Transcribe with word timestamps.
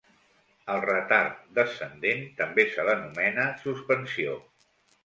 Al 0.75 0.79
retard 0.85 1.37
descendent 1.59 2.27
també 2.43 2.67
se 2.73 2.89
l'anomena 2.89 3.47
suspensió. 3.63 4.43